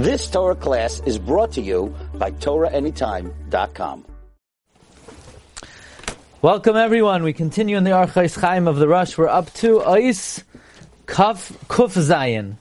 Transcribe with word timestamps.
This 0.00 0.30
Torah 0.30 0.54
class 0.54 1.02
is 1.04 1.18
brought 1.18 1.52
to 1.52 1.60
you 1.60 1.94
by 2.14 2.30
TorahAnytime.com. 2.30 4.06
Welcome 6.40 6.76
everyone. 6.76 7.22
We 7.22 7.34
continue 7.34 7.76
in 7.76 7.84
the 7.84 7.90
Orchos 7.90 8.40
Chaim 8.40 8.66
of 8.66 8.76
the 8.76 8.88
Rush. 8.88 9.18
We're 9.18 9.28
up 9.28 9.52
to 9.60 9.80
Ois 9.80 10.42
Kuf 11.04 11.52
Zayin. 11.68 12.54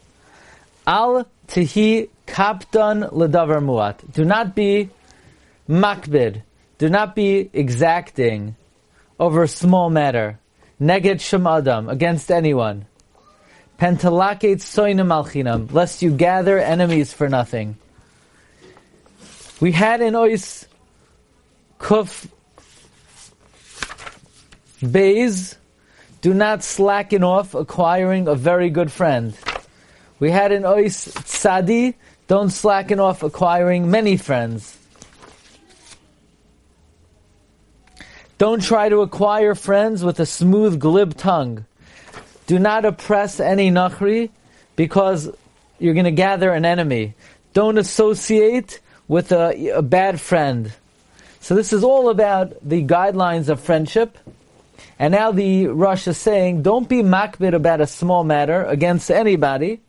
Al 0.86 1.26
Tihi 1.48 2.10
Kapdan 2.28 3.10
Ledavar 3.14 3.64
Muat. 3.64 4.12
Do 4.12 4.26
not 4.26 4.54
be 4.54 4.90
makbid. 5.70 6.42
Do 6.78 6.90
not 6.90 7.16
be 7.16 7.50
exacting 7.54 8.58
over 9.18 9.44
a 9.44 9.48
small 9.48 9.90
matter. 9.90 10.40
Neged 10.82 11.22
Shem 11.22 11.48
Adam. 11.48 11.88
Against 11.88 12.32
anyone. 12.32 12.86
Pentalaket 13.80 14.58
Soinim 14.58 15.08
Alchinam. 15.08 15.72
Lest 15.72 16.02
you 16.02 16.12
gather 16.12 16.60
enemies 16.60 17.14
for 17.14 17.30
nothing. 17.30 17.78
We 19.62 19.72
had 19.72 20.02
in 20.02 20.14
Ois 20.14 20.66
Kuf 21.80 22.28
Bays, 24.82 25.58
do 26.22 26.34
not 26.34 26.64
slacken 26.64 27.24
off 27.24 27.54
acquiring 27.54 28.28
a 28.28 28.36
very 28.36 28.70
good 28.70 28.92
friend. 28.92 29.38
We 30.20 30.32
had 30.32 30.52
an 30.52 30.64
ois 30.64 31.08
tzadi, 31.24 31.96
don't 32.28 32.50
slacken 32.50 33.00
off 33.00 33.24
acquiring 33.24 33.92
many 33.92 34.16
friends. 34.18 34.78
Don't 38.38 38.64
try 38.64 38.88
to 38.88 39.02
acquire 39.02 39.54
friends 39.54 40.04
with 40.04 40.20
a 40.20 40.26
smooth, 40.26 40.80
glib 40.80 41.18
tongue. 41.18 41.66
Do 42.50 42.58
not 42.58 42.84
oppress 42.84 43.40
any 43.40 43.70
nachri 43.70 44.32
because 44.76 45.30
you're 45.78 45.94
going 45.94 46.06
to 46.06 46.12
gather 46.12 46.52
an 46.52 46.66
enemy. 46.66 47.14
Don't 47.54 47.78
associate 47.78 48.80
with 49.08 49.32
a, 49.32 49.70
a 49.70 49.84
bad 49.84 50.20
friend. 50.20 50.74
So 51.42 51.54
this 51.54 51.72
is 51.74 51.84
all 51.84 52.10
about 52.10 52.54
the 52.68 52.84
guidelines 52.84 53.50
of 53.50 53.60
friendship. 53.60 54.18
And 54.98 55.12
now 55.12 55.32
the 55.32 55.68
Rush 55.68 56.08
is 56.08 56.18
saying, 56.18 56.64
don't 56.64 56.90
be 56.90 57.04
makbid 57.04 57.54
about 57.54 57.82
a 57.82 57.86
small 57.86 58.24
matter 58.24 58.64
against 58.64 59.12
anybody, 59.12 59.82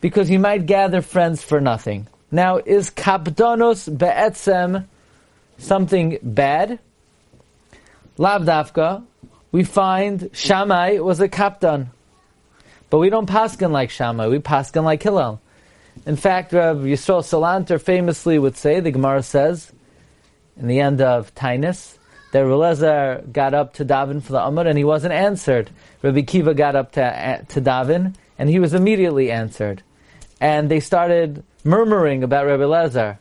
because 0.00 0.30
you 0.30 0.38
might 0.38 0.66
gather 0.66 1.02
friends 1.02 1.42
for 1.42 1.60
nothing. 1.60 2.06
Now, 2.30 2.58
is 2.58 2.90
kapdonos 2.90 3.90
be'etzem 3.90 4.86
something 5.58 6.18
bad? 6.22 6.78
Lavdafka, 8.16 9.02
we 9.52 9.64
find 9.64 10.30
Shammai 10.32 10.98
was 10.98 11.20
a 11.20 11.28
kapdan. 11.28 11.88
But 12.90 12.98
we 12.98 13.10
don't 13.10 13.28
paskin 13.28 13.70
like 13.70 13.90
Shammai, 13.90 14.28
we 14.28 14.38
paskin 14.38 14.84
like 14.84 15.02
Hillel. 15.02 15.40
In 16.06 16.16
fact, 16.16 16.52
Rav 16.52 16.78
Yisrael 16.78 17.22
Salanter 17.22 17.80
famously 17.80 18.38
would 18.38 18.56
say, 18.56 18.80
the 18.80 18.90
Gemara 18.90 19.22
says, 19.22 19.72
in 20.56 20.66
the 20.66 20.80
end 20.80 21.00
of 21.00 21.34
Taanis, 21.34 21.98
that 22.32 22.44
Relezer 22.44 23.30
got 23.32 23.54
up 23.54 23.74
to 23.74 23.84
daven 23.84 24.22
for 24.22 24.32
the 24.32 24.40
Amr 24.40 24.66
and 24.66 24.76
he 24.76 24.84
wasn't 24.84 25.12
answered. 25.12 25.70
Rabbi 26.02 26.22
Kiva 26.22 26.54
got 26.54 26.76
up 26.76 26.92
to, 26.92 27.02
uh, 27.02 27.42
to 27.48 27.60
daven 27.60 28.14
and 28.38 28.48
he 28.48 28.58
was 28.58 28.74
immediately 28.74 29.30
answered. 29.30 29.82
And 30.40 30.70
they 30.70 30.80
started 30.80 31.42
murmuring 31.64 32.22
about 32.22 32.46
Rabbi 32.46 32.62
Lezer. 32.64 33.18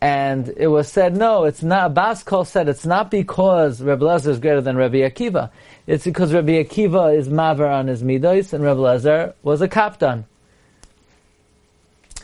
And 0.00 0.52
it 0.56 0.66
was 0.66 0.88
said, 0.88 1.16
no, 1.16 1.44
it's 1.44 1.62
not, 1.62 1.94
Bas 1.94 2.22
Kol 2.22 2.44
said, 2.44 2.68
it's 2.68 2.84
not 2.84 3.10
because 3.10 3.80
Rabbi 3.80 4.04
Lezer 4.04 4.28
is 4.28 4.38
greater 4.38 4.60
than 4.60 4.76
Rabbi 4.76 4.98
Akiva. 4.98 5.50
It's 5.86 6.04
because 6.04 6.34
Rabbi 6.34 6.62
Akiva 6.62 7.16
is 7.16 7.28
maver 7.28 7.70
on 7.70 7.86
his 7.86 8.02
midos 8.02 8.52
and 8.52 8.62
Rabbi 8.62 8.80
Lezer 8.80 9.32
was 9.42 9.62
a 9.62 9.68
kaptan. 9.68 10.24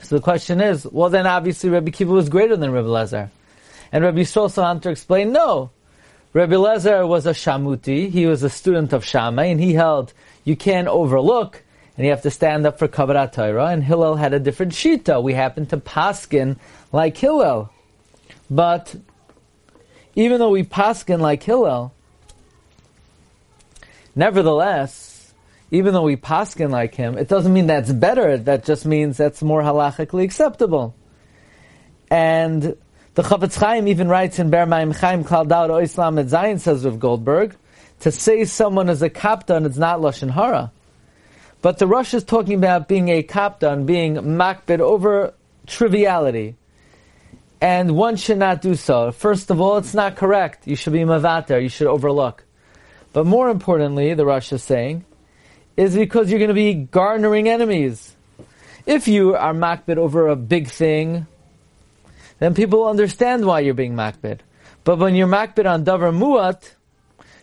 So 0.03 0.17
the 0.17 0.23
question 0.23 0.61
is, 0.61 0.84
well 0.84 1.09
then 1.09 1.27
obviously 1.27 1.70
Rabbi 1.70 1.91
Akiva 1.91 2.11
was 2.11 2.28
greater 2.28 2.56
than 2.56 2.73
Rabbi 2.73 2.89
Lezer. 2.89 3.31
And 3.91 4.05
Rabbi 4.05 4.20
Yisrael 4.20 4.50
Salanter 4.50 4.91
explained, 4.91 5.33
no, 5.33 5.70
Rabbi 6.34 6.55
Lezer 6.55 7.06
was 7.06 7.27
a 7.27 7.33
shamuti. 7.33 8.10
He 8.10 8.27
was 8.27 8.43
a 8.43 8.49
student 8.49 8.94
of 8.94 9.04
Shammai, 9.04 9.44
and 9.44 9.60
he 9.60 9.75
held 9.75 10.15
you 10.44 10.56
can't 10.56 10.89
overlook, 10.89 11.62
and 11.97 12.04
you 12.04 12.10
have 12.10 12.22
to 12.22 12.30
stand 12.30 12.66
up 12.66 12.78
for 12.78 12.88
kavarat 12.88 13.32
Torah. 13.32 13.66
And 13.66 13.84
Hillel 13.84 14.16
had 14.16 14.32
a 14.32 14.41
different 14.41 14.72
shita. 14.72 15.22
We 15.22 15.34
happen 15.34 15.66
to 15.66 15.76
paskin 15.76 16.56
like 16.92 17.16
Hillel, 17.16 17.70
but 18.50 18.94
even 20.14 20.38
though 20.38 20.50
we 20.50 20.62
paskin 20.62 21.20
like 21.20 21.42
Hillel, 21.42 21.92
nevertheless, 24.14 25.32
even 25.70 25.94
though 25.94 26.03
we 26.03 26.16
paskin 26.16 26.70
like 26.70 26.94
him, 26.94 27.16
it 27.16 27.28
doesn't 27.28 27.53
mean 27.53 27.66
that's 27.66 27.91
better. 27.91 28.36
That 28.36 28.64
just 28.64 28.84
means 28.84 29.16
that's 29.16 29.42
more 29.42 29.62
halachically 29.62 30.22
acceptable. 30.22 30.94
And 32.10 32.76
the 33.14 33.22
Chafetz 33.22 33.59
Chaim 33.59 33.88
even 33.88 34.09
writes 34.09 34.38
in 34.38 34.50
Ber 34.50 34.66
Maim 34.66 34.91
Chaim 34.91 35.24
Kaldao 35.24 35.69
to 35.69 35.76
Islam 35.76 36.19
at 36.19 36.28
Zion 36.28 36.59
says 36.59 36.84
of 36.84 37.00
Goldberg, 37.00 37.56
to 38.00 38.12
say 38.12 38.44
someone 38.44 38.91
is 38.91 39.00
a 39.00 39.09
kaptan 39.09 39.66
is 39.66 39.78
not 39.78 40.00
lashon 40.00 40.30
hara. 40.30 40.72
But 41.62 41.78
the 41.78 41.87
Rush 41.87 42.12
is 42.12 42.25
talking 42.25 42.59
about 42.59 42.89
being 42.89 43.09
a 43.09 43.23
kaptan, 43.23 43.87
being 43.87 44.17
makbid 44.17 44.81
over 44.81 45.33
triviality. 45.67 46.56
And 47.61 47.97
one 47.97 48.17
should 48.17 48.39
not 48.39 48.61
do 48.61 48.75
so. 48.75 49.12
First 49.12 49.49
of 49.50 49.61
all, 49.61 49.77
it's 49.77 49.95
not 49.95 50.17
correct. 50.17 50.67
You 50.67 50.75
should 50.75 50.93
be 50.93 51.05
mavater, 51.05 51.62
you 51.62 51.69
should 51.69 51.87
overlook. 51.87 52.45
But 53.12 53.27
more 53.27 53.49
importantly, 53.49 54.15
the 54.15 54.27
Rush 54.27 54.53
is 54.53 54.65
saying, 54.65 55.05
is 55.77 55.95
because 55.95 56.31
you're 56.31 56.41
going 56.41 56.49
to 56.49 56.55
be 56.55 56.75
garnering 56.75 57.49
enemies. 57.49 58.17
If 58.84 59.06
you 59.06 59.37
are 59.37 59.55
makbid 59.55 59.97
over 59.97 60.27
a 60.27 60.34
big 60.34 60.69
thing, 60.69 61.28
then 62.41 62.55
people 62.55 62.89
understand 62.89 63.47
why 63.47 63.61
you're 63.61 63.75
being 63.75 63.95
makbid. 63.95 64.41
But 64.83 64.99
when 64.99 65.15
you're 65.15 65.28
makbid 65.28 65.71
on 65.71 65.84
davar 65.84 66.12
muat, 66.12 66.72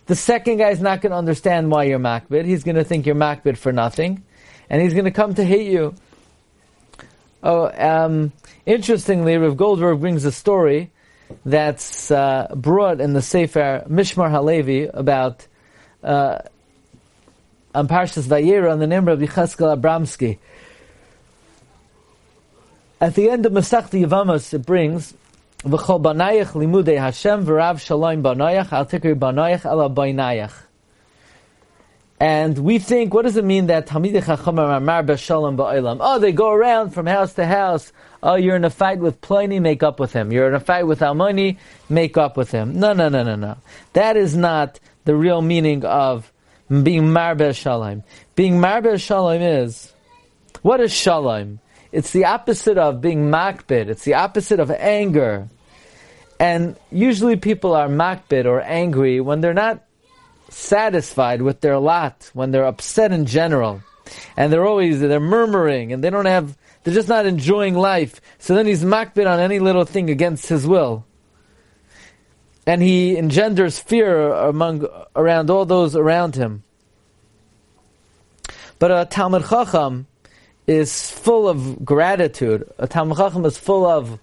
the 0.06 0.14
second 0.14 0.58
guy 0.58 0.70
is 0.70 0.80
not 0.80 1.00
going 1.00 1.10
to 1.10 1.16
understand 1.16 1.70
why 1.70 1.84
you're 1.84 1.98
makbid. 1.98 2.44
He's 2.44 2.64
going 2.64 2.76
to 2.76 2.84
think 2.84 3.06
you're 3.06 3.14
makbid 3.14 3.56
for 3.56 3.72
nothing, 3.72 4.24
and 4.68 4.82
he's 4.82 4.92
going 4.92 5.04
to 5.04 5.10
come 5.10 5.34
to 5.34 5.44
hate 5.44 5.70
you. 5.70 5.94
Oh, 7.42 7.70
um, 7.72 8.32
interestingly, 8.66 9.36
Rav 9.36 9.56
Goldberg 9.56 10.00
brings 10.00 10.24
a 10.24 10.32
story 10.32 10.90
that's 11.44 12.10
uh, 12.10 12.52
brought 12.54 13.00
in 13.00 13.12
the 13.12 13.22
Sefer 13.22 13.84
Mishmar 13.88 14.30
Halevi 14.30 14.84
about 14.84 15.46
uh, 16.02 16.38
on 17.74 17.88
Parshas 17.88 18.26
Vayera 18.26 18.72
on 18.72 18.78
the 18.78 18.86
name 18.86 19.08
of 19.08 19.20
Yecheskel 19.20 19.78
Abramsky. 19.78 20.38
At 23.00 23.14
the 23.14 23.30
end 23.30 23.46
of 23.46 23.52
Masechta 23.52 24.04
Yevamos, 24.04 24.52
it 24.52 24.66
brings 24.66 25.14
V'chol 25.62 26.02
banayach 26.02 26.52
limudei 26.52 26.98
Hashem 26.98 27.44
v'rav 27.44 27.80
shalom 27.80 28.22
banayach 28.22 28.72
al 28.72 28.86
tikri 28.86 29.14
banayach 29.14 29.64
ala 29.64 29.90
banayach. 29.90 30.52
And 32.22 32.58
we 32.58 32.78
think, 32.78 33.14
what 33.14 33.22
does 33.22 33.38
it 33.38 33.46
mean 33.46 33.68
that 33.68 33.86
Talmidei 33.86 34.22
Chacham 34.22 34.58
Amar 34.58 35.02
B'Shalom 35.02 35.56
Ba'olam? 35.56 35.96
Oh, 36.00 36.18
they 36.18 36.32
go 36.32 36.50
around 36.50 36.90
from 36.90 37.06
house 37.06 37.32
to 37.34 37.46
house. 37.46 37.94
Oh, 38.22 38.34
you're 38.34 38.56
in 38.56 38.64
a 38.66 38.70
fight 38.70 38.98
with 38.98 39.22
Ploni, 39.22 39.58
make 39.58 39.82
up 39.82 39.98
with 39.98 40.12
him. 40.12 40.30
You're 40.30 40.48
in 40.48 40.54
a 40.54 40.60
fight 40.60 40.86
with 40.86 41.00
Almoni, 41.00 41.56
make 41.88 42.18
up 42.18 42.36
with 42.36 42.50
him. 42.50 42.78
No, 42.78 42.92
no, 42.92 43.08
no, 43.08 43.22
no, 43.22 43.36
no. 43.36 43.56
That 43.94 44.18
is 44.18 44.36
not 44.36 44.78
the 45.06 45.16
real 45.16 45.40
meaning 45.40 45.82
of 45.86 46.30
being 46.68 47.10
Mar 47.10 47.54
Shalom. 47.54 48.04
Being 48.34 48.60
Mar 48.60 48.98
Shalom 48.98 49.40
is, 49.40 49.90
what 50.60 50.80
is 50.80 50.92
Shalom? 50.92 51.58
It's 51.92 52.12
the 52.12 52.26
opposite 52.26 52.78
of 52.78 53.00
being 53.00 53.30
makbid. 53.30 53.88
It's 53.88 54.04
the 54.04 54.14
opposite 54.14 54.60
of 54.60 54.70
anger. 54.70 55.48
And 56.38 56.76
usually 56.90 57.36
people 57.36 57.74
are 57.74 57.88
makbid 57.88 58.46
or 58.46 58.60
angry 58.60 59.20
when 59.20 59.40
they're 59.40 59.52
not 59.52 59.84
satisfied 60.48 61.42
with 61.42 61.60
their 61.60 61.78
lot, 61.78 62.30
when 62.32 62.50
they're 62.50 62.64
upset 62.64 63.12
in 63.12 63.26
general. 63.26 63.82
And 64.36 64.52
they're 64.52 64.66
always, 64.66 65.00
they're 65.00 65.20
murmuring 65.20 65.92
and 65.92 66.02
they 66.02 66.10
don't 66.10 66.26
have, 66.26 66.56
they're 66.82 66.94
just 66.94 67.08
not 67.08 67.26
enjoying 67.26 67.74
life. 67.74 68.20
So 68.38 68.54
then 68.54 68.66
he's 68.66 68.84
makbid 68.84 69.30
on 69.30 69.40
any 69.40 69.58
little 69.58 69.84
thing 69.84 70.10
against 70.10 70.48
his 70.48 70.66
will. 70.66 71.04
And 72.66 72.82
he 72.82 73.16
engenders 73.16 73.78
fear 73.78 74.32
among, 74.32 74.86
around 75.16 75.50
all 75.50 75.64
those 75.64 75.96
around 75.96 76.36
him. 76.36 76.62
But 78.78 78.90
a 78.90 79.06
Talmud 79.10 79.46
Chacham, 79.48 80.06
is 80.70 81.10
full 81.10 81.48
of 81.48 81.84
gratitude. 81.84 82.62
A 82.78 82.86
Talmud 82.86 83.16
Chacham 83.16 83.44
is 83.44 83.58
full 83.58 83.84
of 83.84 84.20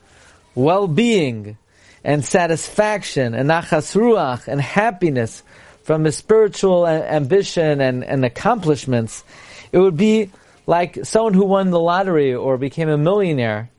well-being 0.56 1.58
and 2.06 2.24
satisfaction 2.24 3.34
and 3.34 3.50
nachas 3.50 3.94
ruach 3.94 4.48
and 4.48 4.62
happiness 4.62 5.44
from 5.84 6.06
his 6.06 6.16
spiritual 6.16 6.88
ambition 6.88 7.82
and, 7.82 8.02
and 8.02 8.24
accomplishments. 8.24 9.26
It 9.74 9.80
would 9.80 9.98
be 9.98 10.32
like 10.66 11.04
someone 11.04 11.34
who 11.34 11.44
won 11.44 11.70
the 11.70 11.82
lottery 11.82 12.34
or 12.34 12.58
became 12.58 12.88
a 12.88 12.98
millionaire. 12.98 13.70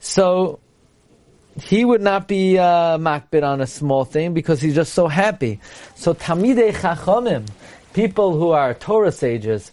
So 0.00 0.60
he 1.60 1.84
would 1.84 2.00
not 2.00 2.26
be 2.26 2.56
uh, 2.56 2.96
makbid 2.96 3.42
on 3.42 3.60
a 3.60 3.66
small 3.66 4.06
thing 4.06 4.32
because 4.32 4.62
he's 4.62 4.74
just 4.74 4.94
so 4.94 5.08
happy. 5.08 5.60
So 5.94 6.14
tamidei 6.14 6.72
chachamim, 6.72 7.48
people 7.92 8.32
who 8.38 8.52
are 8.52 8.72
Torah 8.72 9.12
sages, 9.12 9.72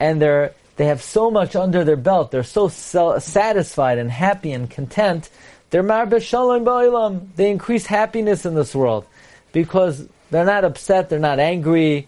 and 0.00 0.20
they're 0.20 0.52
they 0.76 0.86
have 0.86 1.02
so 1.02 1.30
much 1.30 1.56
under 1.56 1.84
their 1.84 1.96
belt, 1.96 2.30
they're 2.30 2.42
so 2.42 2.68
satisfied 2.68 3.98
and 3.98 4.10
happy 4.10 4.52
and 4.52 4.70
content, 4.70 5.30
they're 5.70 5.82
marbe 5.82 6.20
shalom 6.22 6.64
ba'ilam. 6.64 7.28
They 7.36 7.50
increase 7.50 7.86
happiness 7.86 8.46
in 8.46 8.54
this 8.54 8.74
world 8.74 9.06
because 9.52 10.06
they're 10.30 10.44
not 10.44 10.64
upset, 10.64 11.08
they're 11.08 11.18
not 11.18 11.38
angry, 11.38 12.06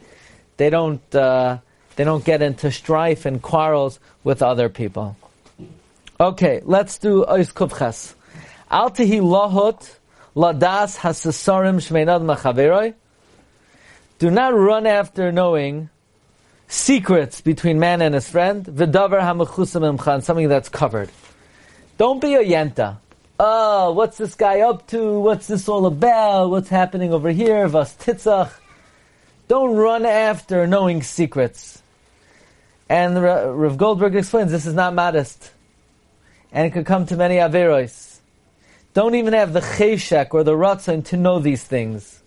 they 0.58 0.70
don't 0.70 1.14
uh, 1.14 1.58
they 1.96 2.04
don't 2.04 2.24
get 2.24 2.42
into 2.42 2.70
strife 2.70 3.26
and 3.26 3.42
quarrels 3.42 3.98
with 4.22 4.42
other 4.42 4.68
people. 4.68 5.16
Okay, 6.20 6.60
let's 6.64 6.98
do 6.98 7.24
Ois 7.24 7.52
Kufches. 7.52 8.14
Al 8.70 8.90
tehi 8.90 9.20
lahot 9.20 9.96
ladas 10.36 10.98
hasasarim 10.98 11.76
shmeinad 11.76 12.22
machaveroi. 12.22 12.94
Do 14.18 14.30
not 14.30 14.54
run 14.54 14.86
after 14.86 15.32
knowing 15.32 15.90
secrets 16.68 17.40
between 17.40 17.80
man 17.80 18.00
and 18.02 18.14
his 18.14 18.28
friend. 18.28 18.64
V'davar 18.64 19.20
hamachusam 19.20 19.98
imchan, 19.98 20.22
something 20.22 20.48
that's 20.48 20.68
covered. 20.68 21.10
Don't 21.96 22.20
be 22.20 22.34
a 22.34 22.44
yenta. 22.44 22.98
Oh, 23.40 23.92
what's 23.92 24.18
this 24.18 24.34
guy 24.34 24.60
up 24.60 24.86
to? 24.88 25.18
What's 25.20 25.46
this 25.46 25.68
all 25.68 25.86
about? 25.86 26.50
What's 26.50 26.68
happening 26.68 27.12
over 27.12 27.30
here? 27.30 27.66
Vas 27.68 27.94
titzach. 27.96 28.52
Don't 29.48 29.76
run 29.76 30.04
after 30.04 30.66
knowing 30.66 31.02
secrets. 31.02 31.82
And 32.88 33.22
Rav 33.22 33.76
Goldberg 33.76 34.14
explains 34.16 34.50
this 34.50 34.66
is 34.66 34.74
not 34.74 34.94
modest. 34.94 35.52
And 36.52 36.66
it 36.66 36.70
could 36.70 36.86
come 36.86 37.06
to 37.06 37.16
many 37.16 37.36
averos. 37.36 38.18
Don't 38.94 39.14
even 39.14 39.34
have 39.34 39.52
the 39.52 39.60
cheshek 39.60 40.28
or 40.32 40.42
the 40.42 40.54
ratzon 40.54 41.04
to 41.06 41.16
know 41.16 41.38
these 41.38 41.62
things. 41.62 42.22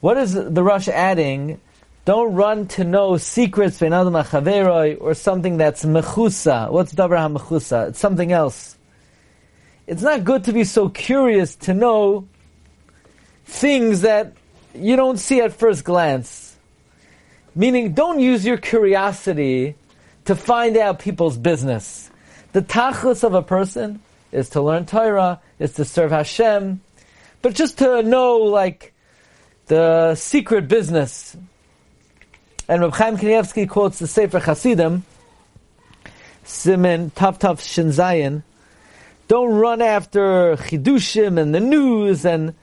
What 0.00 0.16
is 0.16 0.34
the 0.34 0.62
Rush 0.62 0.88
adding? 0.88 1.60
Don't 2.08 2.32
run 2.36 2.68
to 2.68 2.84
know 2.84 3.18
secrets 3.18 3.82
or 3.82 5.12
something 5.12 5.58
that's 5.58 5.84
mechusa. 5.84 6.70
What's 6.70 6.94
davar 6.94 7.36
mechusa? 7.36 7.88
It's 7.90 7.98
something 7.98 8.32
else. 8.32 8.78
It's 9.86 10.00
not 10.00 10.24
good 10.24 10.44
to 10.44 10.54
be 10.54 10.64
so 10.64 10.88
curious 10.88 11.54
to 11.66 11.74
know 11.74 12.26
things 13.44 14.00
that 14.00 14.32
you 14.74 14.96
don't 14.96 15.18
see 15.18 15.42
at 15.42 15.52
first 15.52 15.84
glance. 15.84 16.56
Meaning, 17.54 17.92
don't 17.92 18.20
use 18.20 18.42
your 18.42 18.56
curiosity 18.56 19.74
to 20.24 20.34
find 20.34 20.78
out 20.78 21.00
people's 21.00 21.36
business. 21.36 22.10
The 22.54 22.62
tachlis 22.62 23.22
of 23.22 23.34
a 23.34 23.42
person 23.42 24.00
is 24.32 24.48
to 24.56 24.62
learn 24.62 24.86
Torah, 24.86 25.42
is 25.58 25.74
to 25.74 25.84
serve 25.84 26.12
Hashem, 26.12 26.80
but 27.42 27.54
just 27.54 27.76
to 27.80 28.02
know, 28.02 28.38
like, 28.38 28.94
the 29.66 30.14
secret 30.14 30.68
business. 30.68 31.36
And 32.68 32.82
Reb 32.82 32.92
Chaim 32.92 33.16
Kanievsky 33.16 33.66
quotes 33.66 33.98
the 33.98 34.06
Sefer 34.06 34.40
Hasidim, 34.40 35.04
Simen 36.44 37.14
Tav 37.14 37.38
Tav 37.38 37.60
Shinzayin, 37.60 38.42
don't 39.26 39.54
run 39.54 39.80
after 39.80 40.56
chidushim 40.56 41.38
and 41.40 41.54
the 41.54 41.60
news, 41.60 42.26
and 42.26 42.54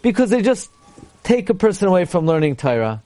because 0.00 0.30
they 0.30 0.40
just 0.40 0.70
take 1.22 1.50
a 1.50 1.54
person 1.54 1.88
away 1.88 2.06
from 2.06 2.26
learning 2.26 2.56
Torah. 2.56 3.02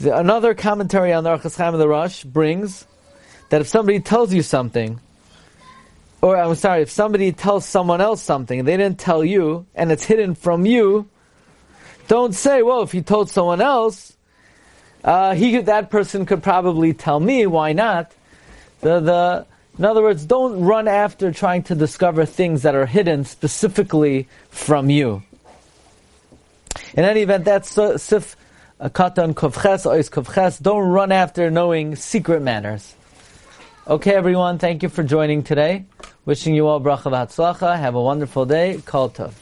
The, 0.00 0.16
another 0.16 0.54
commentary 0.54 1.12
on 1.12 1.24
the 1.24 1.30
Orchos 1.30 1.56
Chaim 1.56 1.72
of 1.72 1.80
the 1.80 1.88
Rush 1.88 2.24
brings 2.24 2.86
that 3.48 3.60
if 3.60 3.68
somebody 3.68 4.00
tells 4.00 4.34
you 4.34 4.42
something, 4.42 5.00
or 6.20 6.36
I'm 6.36 6.54
sorry, 6.56 6.82
if 6.82 6.90
somebody 6.90 7.32
tells 7.32 7.64
someone 7.64 8.00
else 8.00 8.22
something, 8.22 8.64
they 8.64 8.76
didn't 8.76 8.98
tell 8.98 9.24
you, 9.24 9.66
and 9.74 9.90
it's 9.90 10.04
hidden 10.04 10.34
from 10.34 10.66
you, 10.66 11.08
don't 12.12 12.34
say, 12.34 12.60
well, 12.60 12.82
if 12.82 12.92
he 12.92 13.00
told 13.00 13.30
someone 13.30 13.62
else, 13.62 14.14
uh, 15.02 15.34
he, 15.34 15.56
that 15.56 15.88
person 15.88 16.26
could 16.26 16.42
probably 16.42 16.92
tell 16.92 17.18
me, 17.18 17.46
why 17.46 17.72
not? 17.72 18.12
The, 18.82 19.00
the, 19.00 19.46
in 19.78 19.86
other 19.86 20.02
words, 20.02 20.26
don't 20.26 20.60
run 20.60 20.88
after 20.88 21.32
trying 21.32 21.62
to 21.64 21.74
discover 21.74 22.26
things 22.26 22.64
that 22.64 22.74
are 22.74 22.84
hidden 22.84 23.24
specifically 23.24 24.28
from 24.50 24.90
you. 24.90 25.22
In 26.92 27.04
any 27.04 27.22
event, 27.22 27.46
that's 27.46 27.70
sif 27.70 28.36
katan 28.78 29.32
kovches 29.32 29.86
ois 29.86 30.10
kovches. 30.10 30.60
Don't 30.60 30.88
run 30.88 31.12
after 31.12 31.50
knowing 31.50 31.96
secret 31.96 32.42
matters. 32.42 32.94
Okay, 33.88 34.14
everyone, 34.14 34.58
thank 34.58 34.82
you 34.82 34.90
for 34.90 35.02
joining 35.02 35.42
today. 35.42 35.86
Wishing 36.26 36.54
you 36.54 36.66
all 36.66 36.78
bracha 36.78 37.10
v'hatzlacha. 37.10 37.78
Have 37.78 37.94
a 37.94 38.02
wonderful 38.02 38.44
day. 38.44 38.82
Kol 38.84 39.08
tov. 39.08 39.41